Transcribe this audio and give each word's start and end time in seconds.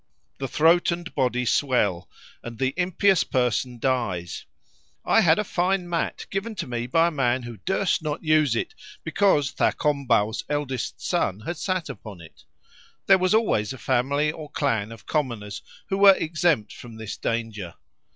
"The 0.39 0.47
throat 0.47 0.89
and 0.89 1.13
body 1.13 1.45
swell, 1.45 2.09
and 2.41 2.57
the 2.57 2.73
impious 2.75 3.23
person 3.23 3.77
dies. 3.77 4.45
I 5.05 5.21
had 5.21 5.37
a 5.37 5.43
fine 5.43 5.87
mat 5.87 6.25
given 6.31 6.55
to 6.55 6.65
me 6.65 6.87
by 6.87 7.09
a 7.09 7.11
man 7.11 7.43
who 7.43 7.57
durst 7.57 8.01
not 8.01 8.23
use 8.23 8.55
it 8.55 8.73
because 9.03 9.51
Thakombau's 9.51 10.43
eldest 10.49 11.01
son 11.01 11.41
had 11.41 11.57
sat 11.57 11.87
upon 11.87 12.19
it. 12.19 12.45
There 13.05 13.19
was 13.19 13.35
always 13.35 13.73
a 13.73 13.77
family 13.77 14.31
or 14.31 14.49
clan 14.49 14.91
of 14.91 15.05
commoners 15.05 15.61
who 15.89 15.99
were 15.99 16.15
exempt 16.15 16.73
from 16.75 16.95
this 16.95 17.15
danger. 17.15 17.75